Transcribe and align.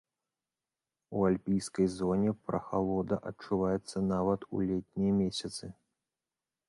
У 1.17 1.25
альпійскай 1.29 1.87
зоне 1.97 2.31
прахалода 2.47 3.15
адчуваецца 3.33 3.97
нават 4.15 4.49
у 4.55 4.67
летнія 4.71 5.13
месяцы. 5.23 5.65